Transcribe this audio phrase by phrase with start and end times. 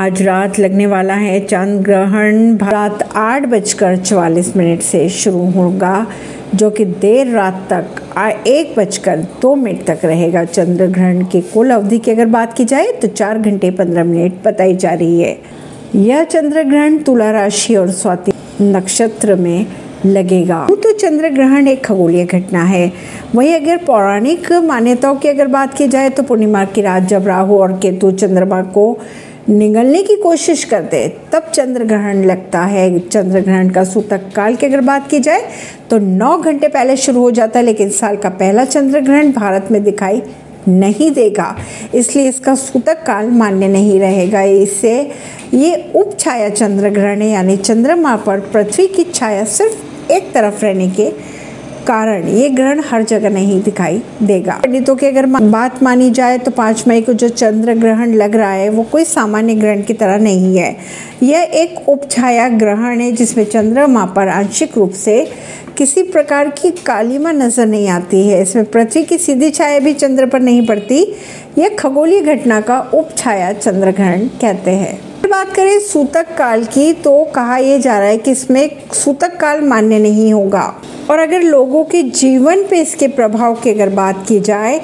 [0.00, 6.06] आज रात लगने वाला है चंद्र ग्रहण। रात आठ बजकर चवालीस मिनट से शुरू होगा,
[6.54, 11.70] जो कि देर रात तक एक बजकर दो मिनट तक रहेगा चंद्र ग्रहण की कुल
[11.70, 15.36] अवधि की। अगर बात की जाए तो चार घंटे पंद्रह मिनट बताई जा रही है।
[15.96, 18.32] यह चंद्र ग्रहण तुला राशि और स्वाति
[18.62, 19.66] नक्षत्र में
[20.06, 22.92] लगेगा। तो चंद्र ग्रहण एक खगोलीय घटना है।
[23.34, 27.58] वहीं अगर पौराणिक मान्यताओं की अगर बात की जाए तो पूर्णिमा की रात जब राहु
[27.58, 28.92] और केतु चंद्रमा को
[29.50, 34.66] निगलने की कोशिश करते तब चंद्र ग्रहण लगता है। चंद्र ग्रहण का सूतक काल की
[34.66, 35.42] अगर बात की जाए
[35.90, 39.68] तो नौ घंटे पहले शुरू हो जाता है, लेकिन साल का पहला चंद्र ग्रहण भारत
[39.70, 40.22] में दिखाई
[40.68, 41.56] नहीं देगा।
[41.94, 44.94] इसलिए इसका सूतक काल मान्य नहीं रहेगा। इससे
[45.54, 50.64] ये उप छाया चंद्र ग्रहण है, यानी चंद्रमा पर पृथ्वी की छाया सिर्फ़ एक तरफ़
[50.64, 51.12] रहने के
[51.80, 56.50] कारण, ये ग्रहण हर जगह नहीं दिखाई देगा। पंडितों की अगर बात मानी जाए तो
[56.50, 60.18] पाँच मई को जो चंद्र ग्रहण लग रहा है, वो कोई सामान्य ग्रहण की तरह
[60.18, 60.76] नहीं है।
[61.22, 65.24] यह एक उपछाया ग्रहण है, जिसमें चंद्रमा पर आंशिक रूप से
[65.76, 70.26] किसी प्रकार की कालीमा नज़र नहीं आती है। इसमें पृथ्वी की सीधी छाया भी चंद्र
[70.26, 71.04] पर नहीं पड़ती।
[71.58, 77.22] यह खगोलीय घटना का उपछाया चंद्र ग्रहण कहते हैं। बात करें सूतक काल की तो
[77.24, 80.62] कहा यह जा रहा है कि इसमें सूतक काल मान्य नहीं होगा।
[81.10, 84.80] और अगर लोगों के जीवन पे इसके प्रभाव की अगर बात की जाए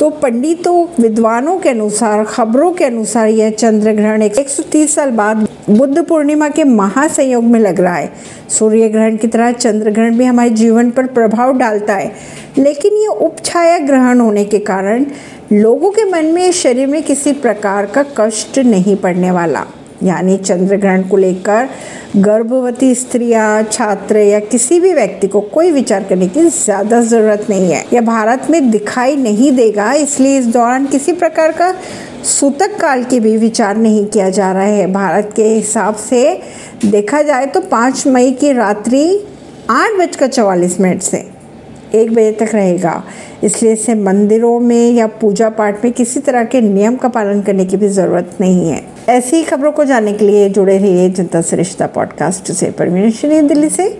[0.00, 6.04] तो पंडितों, विद्वानों के अनुसार, खबरों के अनुसार यह चंद्र ग्रहण 130 साल बाद बुद्ध
[6.04, 8.12] पूर्णिमा के महासंयोग में लग रहा है।
[8.48, 12.12] सूर्य ग्रहण की तरह चंद्र ग्रहण भी हमारे जीवन पर प्रभाव डालता है।
[12.58, 15.06] लेकिन ये उपछाया ग्रहण होने के कारण
[15.52, 19.64] लोगों के मन में, शरीर में किसी प्रकार का कष्ट नहीं पड़ने वाला।
[20.02, 21.68] यानी चंद्र ग्रहण को लेकर
[22.16, 27.70] गर्भवती स्त्रियाँ, छात्र या किसी भी व्यक्ति को कोई विचार करने की ज़्यादा ज़रूरत नहीं
[27.70, 31.74] है। यह भारत में दिखाई नहीं देगा, इसलिए इस दौरान किसी प्रकार का
[32.24, 36.40] सूतक काल के भी विचार नहीं किया जा रहा है। भारत के हिसाब से
[36.84, 39.04] देखा जाए तो पाँच मई की रात्रि
[39.70, 41.24] आठ बजकर चवालीस मिनट से
[41.94, 43.02] एक बजे तक रहेगा।
[43.44, 47.64] इसलिए इसे मंदिरों में या पूजा पाठ में किसी तरह के नियम का पालन करने
[47.64, 51.86] की भी ज़रूरत नहीं है। ऐसी खबरों को जानने के लिए जुड़े रहिए जनता सरिश्ता
[51.86, 53.98] पॉडकास्ट से। परवीन दिल्ली से।